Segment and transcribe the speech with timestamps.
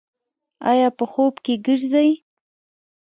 [0.69, 2.09] ایا په خوب کې ګرځئ؟